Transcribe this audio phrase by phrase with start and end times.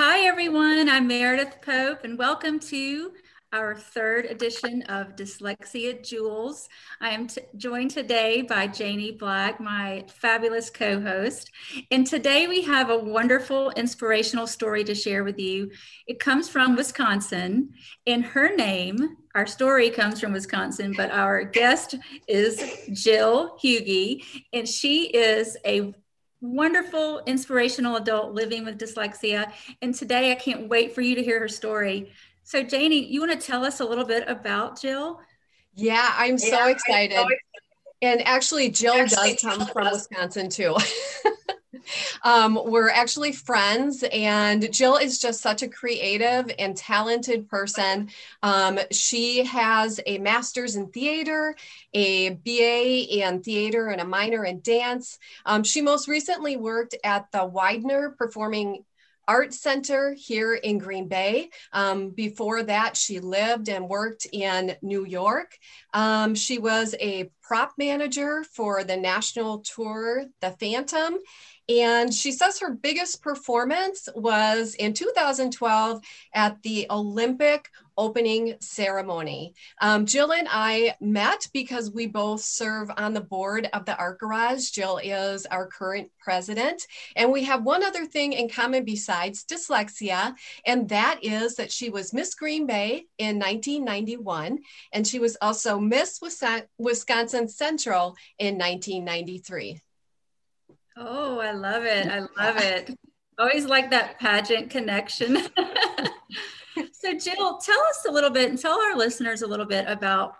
[0.00, 0.88] Hi, everyone.
[0.88, 3.10] I'm Meredith Pope, and welcome to
[3.52, 6.68] our third edition of Dyslexia Jewels.
[7.00, 11.50] I am joined today by Janie Black, my fabulous co host.
[11.90, 15.68] And today we have a wonderful inspirational story to share with you.
[16.06, 17.70] It comes from Wisconsin,
[18.06, 21.96] and her name, our story comes from Wisconsin, but our guest
[22.28, 22.62] is
[22.92, 24.22] Jill Hughey,
[24.52, 25.92] and she is a
[26.40, 29.52] wonderful, inspirational adult living with dyslexia.
[29.82, 32.12] And today I can't wait for you to hear her story.
[32.44, 35.20] So, Janie, you want to tell us a little bit about Jill?
[35.74, 37.16] Yeah, I'm so yeah, excited.
[37.16, 37.38] I'm so excited.
[38.00, 40.76] And actually, Jill actually, does come from Wisconsin too.
[42.22, 48.10] um, we're actually friends, and Jill is just such a creative and talented person.
[48.42, 51.54] Um, she has a master's in theater,
[51.94, 55.18] a BA in theater, and a minor in dance.
[55.46, 58.84] Um, she most recently worked at the Weidner Performing
[59.28, 61.50] Art Center here in Green Bay.
[61.72, 65.58] Um, before that, she lived and worked in New York.
[65.92, 71.18] Um, she was a prop manager for the national tour, The Phantom,
[71.68, 76.00] and she says her biggest performance was in 2012
[76.34, 79.52] at the Olympic opening ceremony.
[79.80, 84.20] Um, Jill and I met because we both serve on the board of the Art
[84.20, 84.70] Garage.
[84.70, 86.86] Jill is our current president.
[87.16, 91.90] And we have one other thing in common besides dyslexia, and that is that she
[91.90, 94.60] was Miss Green Bay in 1991,
[94.92, 96.20] and she was also Miss
[96.78, 99.80] Wisconsin Central in 1993.
[101.00, 102.08] Oh, I love it.
[102.08, 102.98] I love it.
[103.38, 105.36] Always like that pageant connection.
[106.92, 110.34] so, Jill, tell us a little bit and tell our listeners a little bit about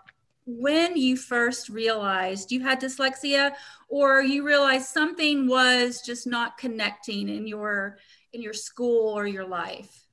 [0.45, 3.51] when you first realized you had dyslexia
[3.87, 7.99] or you realized something was just not connecting in your
[8.33, 10.07] in your school or your life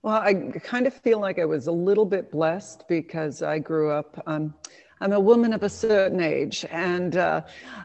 [0.00, 3.90] well i kind of feel like i was a little bit blessed because i grew
[3.90, 4.54] up um,
[4.98, 7.42] I'm a woman of a certain age, and uh,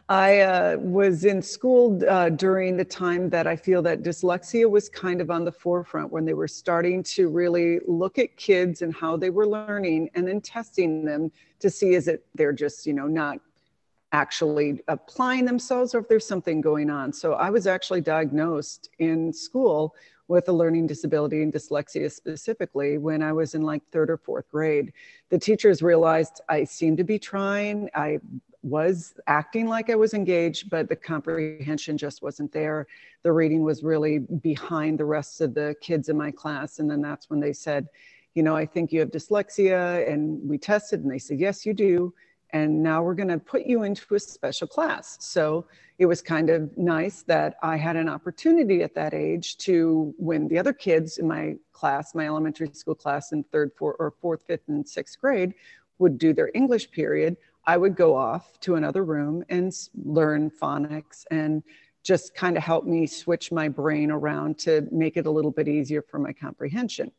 [0.08, 4.88] I uh, was in school uh, during the time that I feel that dyslexia was
[4.88, 8.94] kind of on the forefront when they were starting to really look at kids and
[8.94, 11.30] how they were learning, and then testing them
[11.60, 13.38] to see is it they're just you know not
[14.12, 17.12] actually applying themselves or if there's something going on.
[17.12, 19.94] So I was actually diagnosed in school
[20.28, 24.48] with a learning disability and dyslexia specifically when I was in like third or fourth
[24.50, 24.92] grade.
[25.30, 27.90] The teachers realized I seemed to be trying.
[27.94, 28.20] I
[28.62, 32.86] was acting like I was engaged, but the comprehension just wasn't there.
[33.24, 36.78] The reading was really behind the rest of the kids in my class.
[36.78, 37.88] And then that's when they said,
[38.34, 40.08] you know, I think you have dyslexia.
[40.10, 42.14] And we tested and they said, yes, you do
[42.52, 45.16] and now we're going to put you into a special class.
[45.20, 45.66] So
[45.98, 50.48] it was kind of nice that I had an opportunity at that age to, when
[50.48, 54.42] the other kids in my class, my elementary school class in third, fourth, or fourth,
[54.46, 55.54] fifth, and sixth grade
[55.98, 59.72] would do their English period, I would go off to another room and
[60.04, 61.62] learn phonics and
[62.02, 65.68] just kind of help me switch my brain around to make it a little bit
[65.68, 67.12] easier for my comprehension.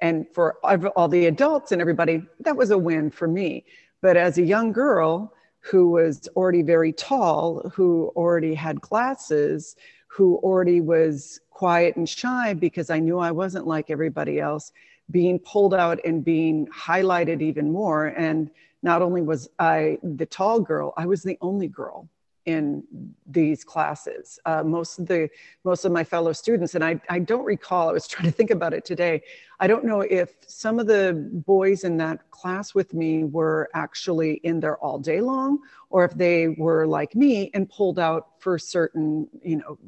[0.00, 0.56] And for
[0.96, 3.64] all the adults and everybody, that was a win for me
[4.04, 9.76] but as a young girl who was already very tall, who already had glasses,
[10.08, 14.72] who already was quiet and shy because I knew I wasn't like everybody else,
[15.10, 18.08] being pulled out and being highlighted even more.
[18.08, 18.50] And
[18.82, 22.06] not only was I the tall girl, I was the only girl
[22.46, 22.82] in
[23.26, 24.38] these classes.
[24.44, 25.28] Uh, most of the
[25.64, 27.88] most of my fellow students, and I, I don't recall.
[27.88, 29.22] I was trying to think about it today.
[29.60, 34.34] I don't know if some of the boys in that class with me were actually
[34.44, 35.60] in there all day long,
[35.90, 39.78] or if they were like me and pulled out for certain, you know,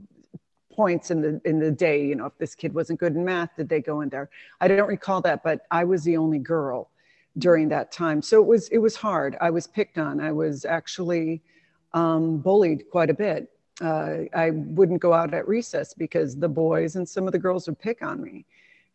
[0.73, 2.05] points in the in the day.
[2.05, 4.31] You know, if this kid wasn't good in math, did they go in there?
[4.61, 6.91] I don't recall that, but I was the only girl
[7.39, 9.37] during that time, so it was it was hard.
[9.41, 10.21] I was picked on.
[10.21, 11.43] I was actually
[11.93, 13.51] um, bullied quite a bit.
[13.81, 17.67] Uh, I wouldn't go out at recess because the boys and some of the girls
[17.67, 18.47] would pick on me,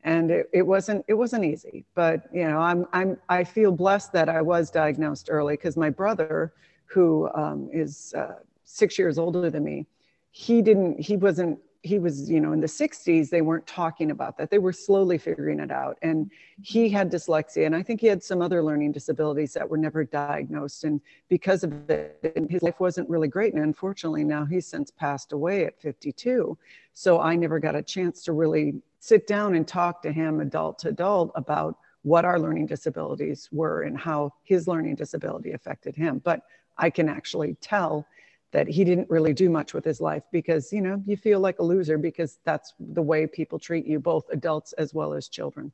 [0.03, 1.85] and it, it wasn't it wasn't easy.
[1.93, 5.91] But you know, I'm I'm I feel blessed that I was diagnosed early because my
[5.91, 6.53] brother,
[6.85, 9.85] who um, is uh, six years older than me,
[10.31, 14.37] he didn't he wasn't he was you know in the 60s they weren't talking about
[14.37, 14.49] that.
[14.49, 15.97] They were slowly figuring it out.
[16.01, 16.31] And
[16.61, 20.03] he had dyslexia and i think he had some other learning disabilities that were never
[20.03, 20.83] diagnosed.
[20.83, 23.53] And because of it his life wasn't really great.
[23.53, 26.57] And unfortunately now he's since passed away at 52
[26.93, 30.77] so i never got a chance to really sit down and talk to him adult
[30.79, 36.19] to adult about what our learning disabilities were and how his learning disability affected him.
[36.23, 36.41] But
[36.77, 38.05] i can actually tell
[38.51, 41.59] that he didn't really do much with his life because you know you feel like
[41.59, 45.71] a loser because that's the way people treat you both adults as well as children.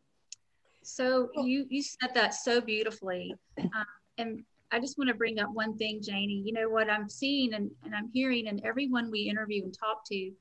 [0.83, 3.35] So you you said that so beautifully.
[3.59, 3.85] Um,
[4.17, 6.41] and i just want to bring up one thing janie.
[6.45, 10.03] You know what i'm seeing and, and i'm hearing and everyone we interview and talk
[10.07, 10.31] to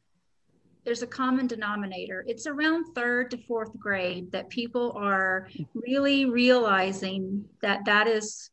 [0.87, 2.25] there's a common denominator.
[2.29, 8.51] It's around third to fourth grade that people are really realizing that that is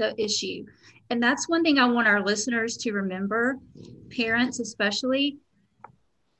[0.00, 0.64] the issue
[1.10, 3.56] and that's one thing I want our listeners to remember,
[4.16, 5.38] parents especially.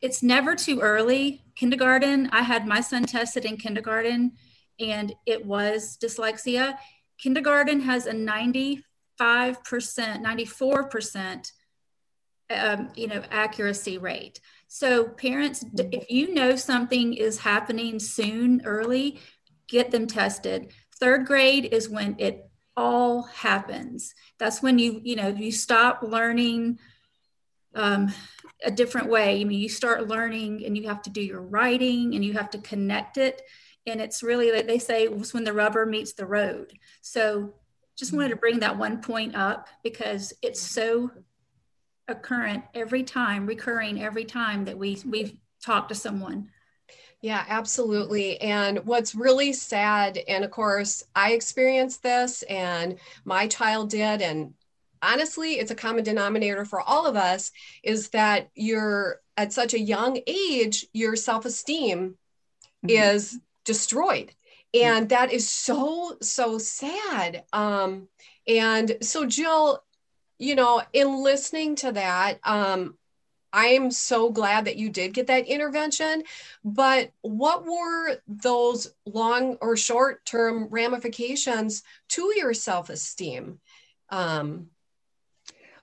[0.01, 1.43] It's never too early.
[1.57, 4.33] Kindergarten, I had my son tested in kindergarten
[4.79, 6.79] and it was dyslexia.
[7.19, 8.83] Kindergarten has a 95%,
[9.21, 11.53] 94%
[12.53, 14.41] um, you know, accuracy rate.
[14.69, 19.21] So parents, if you know something is happening soon, early,
[19.69, 20.73] get them tested.
[20.99, 24.15] Third grade is when it all happens.
[24.39, 26.79] That's when you, you know, you stop learning
[27.75, 28.13] um,
[28.65, 29.41] a different way.
[29.41, 32.51] I mean, you start learning and you have to do your writing and you have
[32.51, 33.43] to connect it.
[33.87, 36.73] And it's really like they say, it's when the rubber meets the road.
[37.01, 37.55] So
[37.97, 41.11] just wanted to bring that one point up because it's so
[42.09, 46.49] occurrent every time, recurring every time that we we've talked to someone.
[47.23, 48.41] Yeah, absolutely.
[48.41, 54.55] And what's really sad, and of course, I experienced this and my child did, and
[55.03, 57.53] honestly, it's a common denominator for all of us,
[57.83, 62.17] is that you're at such a young age, your self esteem
[62.87, 62.89] mm-hmm.
[62.89, 64.33] is destroyed.
[64.73, 67.45] And that is so, so sad.
[67.53, 68.09] Um,
[68.47, 69.83] and so, Jill,
[70.39, 72.97] you know, in listening to that, um,
[73.53, 76.25] I am so glad that you did get that intervention.
[76.65, 83.61] But what were those long or short term ramifications to your self esteem?
[84.11, 84.71] Um,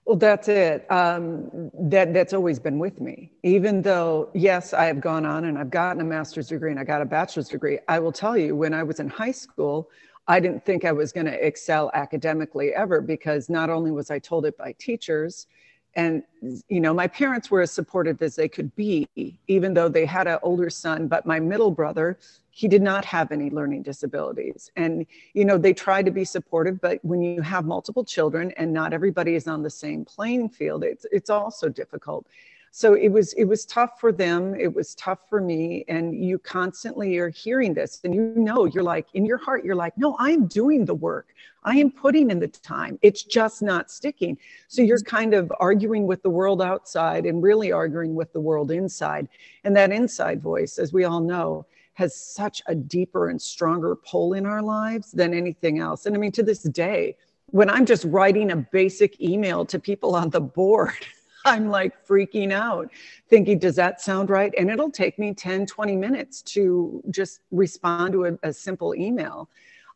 [0.07, 0.89] well, that's it.
[0.89, 3.33] Um, that that's always been with me.
[3.43, 6.85] Even though, yes, I have gone on and I've gotten a master's degree and I
[6.85, 7.79] got a bachelor's degree.
[7.89, 9.89] I will tell you, when I was in high school,
[10.25, 14.19] I didn't think I was going to excel academically ever because not only was I
[14.19, 15.47] told it by teachers,
[15.97, 16.23] and
[16.69, 19.07] you know my parents were as supportive as they could be
[19.47, 22.17] even though they had an older son but my middle brother
[22.57, 24.71] he did not have any learning disabilities.
[24.75, 25.05] And
[25.35, 28.93] you know they tried to be supportive but when you have multiple children and not
[28.93, 32.25] everybody is on the same playing field it's it's also difficult
[32.71, 36.37] so it was it was tough for them it was tough for me and you
[36.39, 40.15] constantly are hearing this and you know you're like in your heart you're like no
[40.19, 41.33] i'm doing the work.
[41.63, 42.97] I am putting in the time.
[43.01, 44.37] It's just not sticking.
[44.69, 48.71] So you're kind of arguing with the world outside and really arguing with the world
[48.71, 49.27] inside.
[49.65, 54.33] And that inside voice as we all know has such a deeper and stronger pull
[54.33, 56.05] in our lives than anything else.
[56.05, 57.17] And i mean to this day
[57.51, 61.05] when i'm just writing a basic email to people on the board
[61.47, 62.91] I'm like freaking out,
[63.29, 64.53] thinking, does that sound right?
[64.57, 69.49] And it'll take me 10, 20 minutes to just respond to a, a simple email.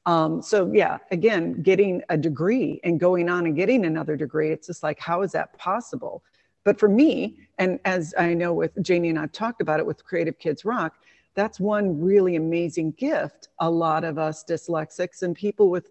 [0.05, 4.67] Um, so, yeah, again, getting a degree and going on and getting another degree, it's
[4.67, 6.23] just like, how is that possible?
[6.63, 10.05] But for me, and as I know with Janie and I've talked about it with
[10.05, 10.93] Creative Kids Rock,
[11.35, 15.89] that's one really amazing gift a lot of us dyslexics and people with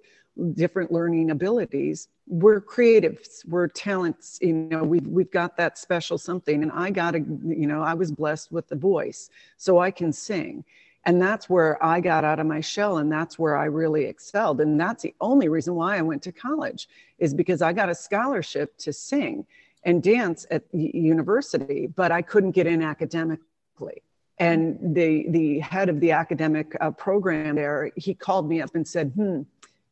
[0.54, 6.62] different learning abilities we're creatives we're talents you know we've, we've got that special something.
[6.62, 10.12] And i got a you know i was blessed with the voice so i can
[10.12, 10.64] sing.
[11.06, 14.60] And that's where i got out of my shell and that's where i really excelled.
[14.60, 17.94] And that's the only reason why i went to college is because i got a
[17.96, 19.44] scholarship to sing
[19.82, 24.02] and dance at university but i couldn't get in academically.
[24.38, 28.86] And the the head of the academic uh, program there he called me up and
[28.86, 29.42] said hmm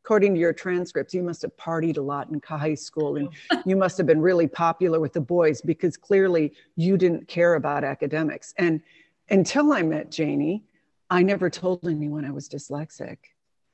[0.09, 3.29] according to your transcripts, you must have partied a lot in high school and
[3.67, 7.83] you must have been really popular with the boys because clearly you didn't care about
[7.83, 8.55] academics.
[8.57, 8.81] And
[9.29, 10.63] until I met Janie,
[11.11, 13.17] I never told anyone I was dyslexic.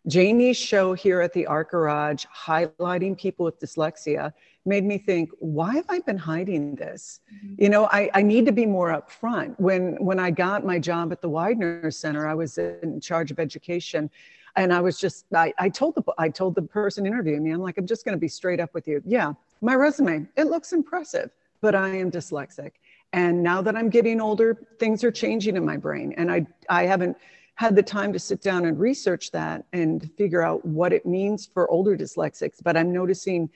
[0.09, 4.33] Janie's show here at the Art Garage, highlighting people with dyslexia,
[4.65, 7.21] made me think, why have I been hiding this?
[7.33, 7.63] Mm-hmm.
[7.63, 9.57] You know, I, I need to be more upfront.
[9.57, 13.39] When when I got my job at the Weidner Center, I was in charge of
[13.39, 14.11] education
[14.55, 17.61] and I was just I, I told the I told the person interviewing me I'm
[17.61, 19.01] like I'm just going to be straight up with you.
[19.05, 21.31] Yeah my resume it looks impressive
[21.61, 22.71] but I am dyslexic.
[23.13, 26.13] And now that I'm getting older things are changing in my brain.
[26.17, 27.17] And I I haven't
[27.55, 31.45] had the time to sit down and research that and figure out what it means
[31.45, 33.49] for older dyslexics but I'm noticing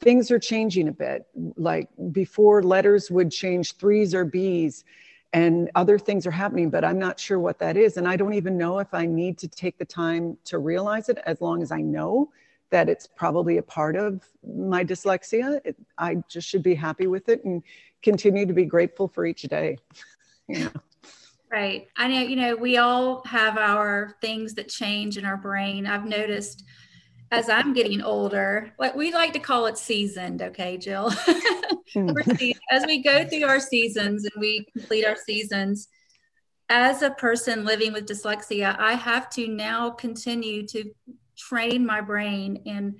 [0.00, 1.26] things are changing a bit.
[1.56, 4.84] Like before letters would change threes or b's
[5.32, 7.96] and other things are happening, but I'm not sure what that is.
[7.96, 11.18] And I don't even know if I need to take the time to realize it
[11.26, 12.30] as long as I know
[12.70, 15.60] that it's probably a part of my dyslexia.
[15.64, 17.62] It, I just should be happy with it and
[18.02, 19.78] continue to be grateful for each day.
[21.48, 21.86] Right.
[21.96, 25.86] I know, you know, we all have our things that change in our brain.
[25.86, 26.64] I've noticed
[27.30, 31.12] as I'm getting older, what we like to call it seasoned, okay, Jill?
[32.70, 35.88] As we go through our seasons and we complete our seasons,
[36.68, 40.90] as a person living with dyslexia, I have to now continue to
[41.36, 42.98] train my brain and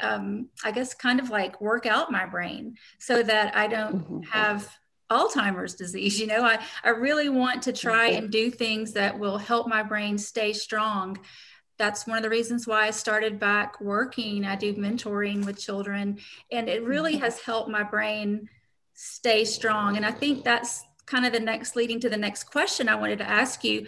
[0.00, 4.22] um, I guess kind of like work out my brain so that I don't mm-hmm.
[4.30, 4.68] have
[5.10, 6.20] Alzheimer's disease.
[6.20, 8.24] You know, I, I really want to try mm-hmm.
[8.24, 11.18] and do things that will help my brain stay strong.
[11.78, 14.44] That's one of the reasons why I started back working.
[14.44, 16.18] I do mentoring with children,
[16.50, 17.22] and it really mm-hmm.
[17.22, 18.48] has helped my brain
[18.94, 19.96] stay strong.
[19.96, 23.18] And I think that's kind of the next leading to the next question I wanted
[23.18, 23.86] to ask you.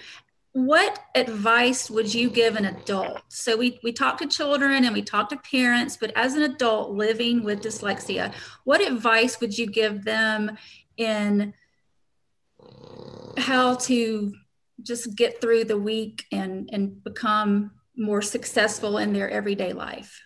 [0.52, 3.22] What advice would you give an adult?
[3.28, 6.90] So we, we talk to children and we talk to parents, but as an adult
[6.90, 8.32] living with dyslexia,
[8.64, 10.56] what advice would you give them
[10.96, 11.54] in
[13.36, 14.34] how to
[14.82, 17.70] just get through the week and, and become
[18.00, 20.22] more successful in their everyday life?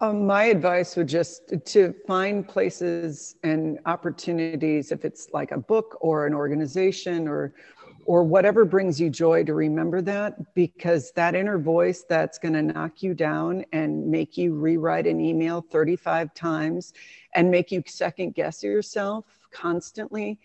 [0.00, 5.96] Um, my advice would just to find places and opportunities, if it's like a book
[6.00, 7.54] or an organization or
[8.06, 12.62] or whatever brings you joy to remember that because that inner voice that's going to
[12.62, 16.92] knock you down and make you rewrite an email 35 times
[17.34, 20.38] and make you second guess yourself constantly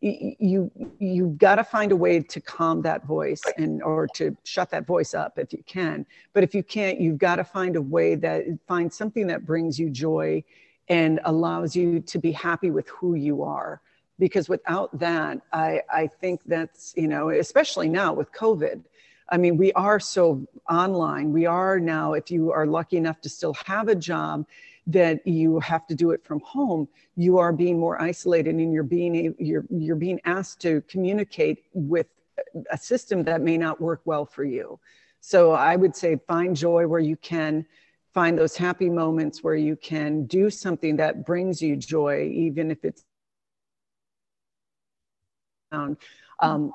[0.00, 4.70] you you've got to find a way to calm that voice and or to shut
[4.70, 6.06] that voice up if you can.
[6.32, 9.78] But if you can't you've got to find a way that find something that brings
[9.78, 10.44] you joy
[10.88, 13.80] and allows you to be happy with who you are.
[14.18, 18.82] Because without that i i think that's you know especially now with covid
[19.30, 21.32] i mean we are so online.
[21.32, 24.46] We are now if you are lucky enough to still have a job
[24.88, 28.82] that you have to do it from home you are being more isolated and you're
[28.82, 32.06] being you're you're being asked to communicate with
[32.70, 34.78] a system that may not work well for you.
[35.20, 37.66] So i would say find joy where you can
[38.14, 42.84] find those happy moments where you can do something that brings you joy even if
[42.84, 43.04] it's
[46.40, 46.72] um,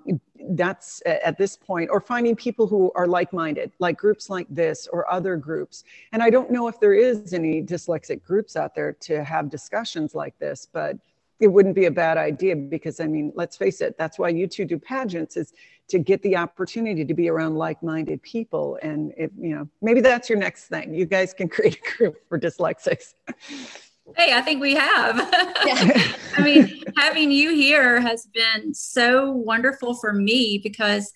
[0.51, 4.87] that's at this point, or finding people who are like minded, like groups like this
[4.87, 5.83] or other groups.
[6.11, 10.15] And I don't know if there is any dyslexic groups out there to have discussions
[10.15, 10.97] like this, but
[11.39, 14.47] it wouldn't be a bad idea because I mean, let's face it, that's why you
[14.47, 15.53] two do pageants is
[15.89, 18.79] to get the opportunity to be around like-minded people.
[18.81, 20.93] And if, you know, maybe that's your next thing.
[20.93, 23.13] You guys can create a group for dyslexics.
[24.15, 25.17] Hey, I think we have.
[25.65, 26.13] Yeah.
[26.35, 31.13] I mean, having you here has been so wonderful for me because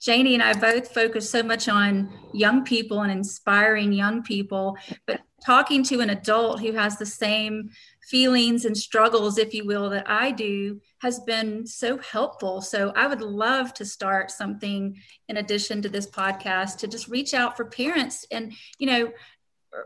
[0.00, 4.76] Janie and I both focus so much on young people and inspiring young people,
[5.06, 7.70] but talking to an adult who has the same
[8.10, 12.60] feelings and struggles, if you will, that I do has been so helpful.
[12.60, 17.32] So I would love to start something in addition to this podcast to just reach
[17.32, 19.10] out for parents and, you know,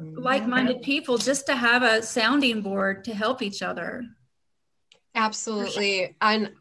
[0.01, 4.05] like-minded people just to have a sounding board to help each other.
[5.15, 6.17] Absolutely.
[6.21, 6.53] And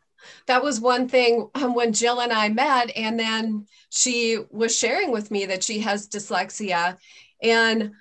[0.47, 5.11] that was one thing um, when jill and i met and then she was sharing
[5.11, 6.97] with me that she has dyslexia.
[7.41, 7.91] And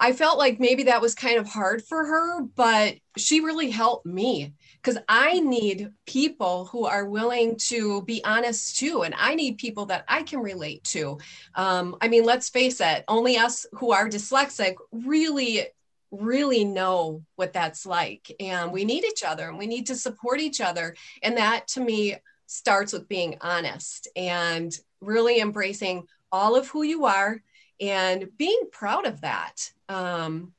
[0.00, 4.06] i felt like maybe that was kind of hard for her but she really helped
[4.06, 9.02] me because I need people who are willing to be honest too.
[9.02, 11.18] And I need people that I can relate to.
[11.54, 15.66] Um, I mean, let's face it, only us who are dyslexic really,
[16.10, 18.30] really know what that's like.
[18.38, 20.94] And we need each other and we need to support each other.
[21.22, 27.06] And that to me starts with being honest and really embracing all of who you
[27.06, 27.42] are
[27.80, 29.72] and being proud of that.
[29.88, 30.52] Um,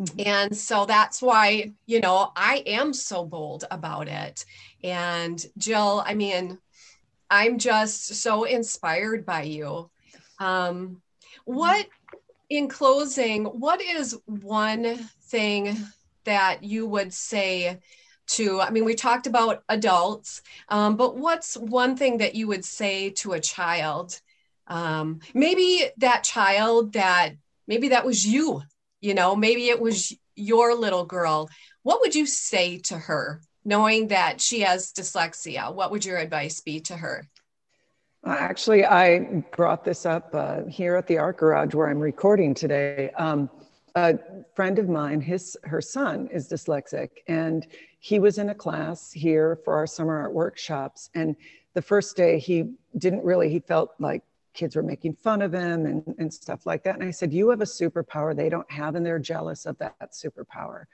[0.00, 0.28] Mm-hmm.
[0.28, 4.44] And so that's why, you know, I am so bold about it.
[4.82, 6.58] And Jill, I mean,
[7.30, 9.90] I'm just so inspired by you.
[10.38, 11.00] Um,
[11.44, 11.86] what,
[12.50, 15.76] in closing, what is one thing
[16.24, 17.78] that you would say
[18.26, 22.64] to, I mean, we talked about adults, um, but what's one thing that you would
[22.64, 24.20] say to a child?
[24.66, 27.34] Um, maybe that child that,
[27.68, 28.62] maybe that was you
[29.04, 31.48] you know maybe it was your little girl.
[31.82, 35.72] What would you say to her knowing that she has dyslexia?
[35.72, 37.28] What would your advice be to her?
[38.26, 42.54] Uh, actually i brought this up uh, here at the art garage where i'm recording
[42.54, 43.10] today.
[43.18, 43.50] Um,
[43.96, 44.18] a
[44.54, 47.66] friend of mine his her son is dyslexic and
[47.98, 51.36] he was in a class here for our summer art workshops and
[51.74, 54.22] the first day he didn't really he felt like
[54.54, 56.94] kids were making fun of him and, and stuff like that.
[56.94, 59.94] And I said, You have a superpower they don't have, and they're jealous of that,
[60.00, 60.84] that superpower.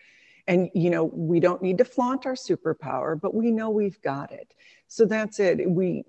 [0.49, 4.33] And, you know, we don't need to flaunt our superpower, but we know we've got
[4.33, 4.55] it.
[4.89, 5.71] So that's it.
[5.71, 6.03] We,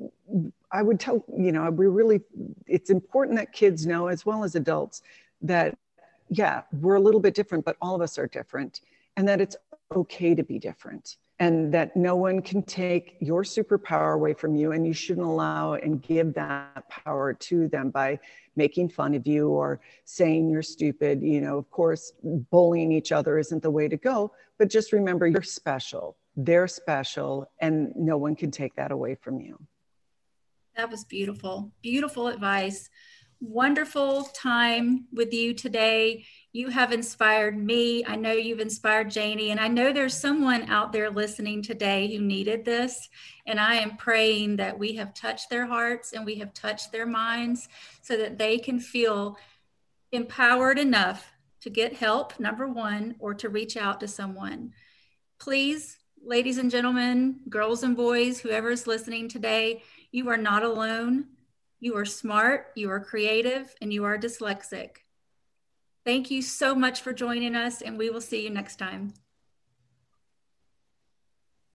[0.72, 2.22] I would tell, you know, we really,
[2.65, 5.03] it's important that kids know as well as adults
[5.41, 5.77] that,
[6.29, 8.81] yeah, we're a little bit different, but all of us are different
[9.17, 9.55] and that it's
[9.95, 14.74] okay to be different and that no one can take your superpower away from you
[14.74, 18.19] and you shouldn't allow and give that power to them by
[18.55, 21.21] making fun of you or saying you're stupid.
[21.24, 25.25] You know of course bullying each other isn't the way to go but just remember
[25.25, 26.15] you're special.
[26.38, 29.60] They're special and no one can take that away from you.
[30.75, 31.71] That was beautiful.
[31.81, 32.89] Beautiful advice.
[33.39, 38.03] Wonderful time with you today you have inspired me.
[38.05, 42.22] I know you've inspired Janie, and I know there's someone out there listening today who
[42.22, 43.10] needed this.
[43.46, 47.05] And I am praying that we have touched their hearts and we have touched their
[47.05, 47.70] minds
[48.01, 49.38] so that they can feel
[50.12, 51.31] empowered enough
[51.62, 54.74] to get help, number one, or to reach out to someone.
[55.39, 61.27] Please, ladies and gentlemen, girls and boys, whoever is listening today, you are not alone.
[61.79, 64.98] You are smart, you are creative, and you are dyslexic.
[66.05, 69.13] Thank you so much for joining us, and we will see you next time.